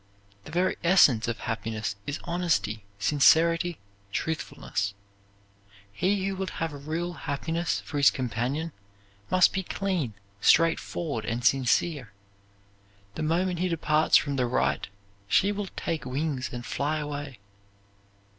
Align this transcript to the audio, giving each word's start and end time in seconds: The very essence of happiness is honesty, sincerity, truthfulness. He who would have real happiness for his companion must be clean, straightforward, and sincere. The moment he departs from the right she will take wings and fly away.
The 0.45 0.51
very 0.51 0.77
essence 0.83 1.27
of 1.27 1.41
happiness 1.41 1.95
is 2.07 2.19
honesty, 2.23 2.83
sincerity, 2.97 3.77
truthfulness. 4.11 4.95
He 5.93 6.25
who 6.25 6.35
would 6.37 6.49
have 6.57 6.87
real 6.87 7.13
happiness 7.29 7.81
for 7.81 7.97
his 7.97 8.09
companion 8.09 8.71
must 9.29 9.53
be 9.53 9.61
clean, 9.61 10.15
straightforward, 10.41 11.25
and 11.25 11.45
sincere. 11.45 12.13
The 13.13 13.21
moment 13.21 13.59
he 13.59 13.67
departs 13.67 14.17
from 14.17 14.37
the 14.37 14.47
right 14.47 14.87
she 15.27 15.51
will 15.51 15.67
take 15.75 16.03
wings 16.03 16.49
and 16.51 16.65
fly 16.65 16.97
away. 16.97 17.37